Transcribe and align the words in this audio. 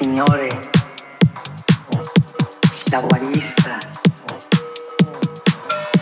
signore, 0.00 0.48
la 2.90 3.00
guarista, 3.00 3.78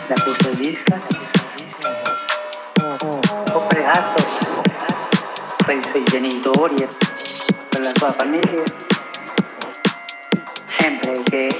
la 0.07 0.21
custodisca, 0.23 0.99
ho 3.53 3.65
pregato 3.65 4.23
per 5.65 5.77
i 5.77 5.83
suoi 5.83 6.03
genitori 6.03 6.75
e 6.75 6.87
per 7.69 7.81
la 7.81 7.91
sua 7.95 8.11
famiglia, 8.11 8.63
sempre 10.65 11.23
che 11.23 11.59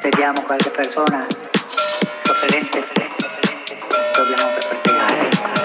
vediamo 0.00 0.42
qualche 0.42 0.70
persona 0.70 1.26
sofferente, 2.22 2.84
dobbiamo 4.14 4.52
pregare. 4.80 5.63